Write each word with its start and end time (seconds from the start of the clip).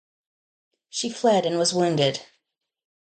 She 0.89 1.11
fled 1.11 1.45
and 1.45 1.59
was 1.59 1.75
wounded. 1.75 2.25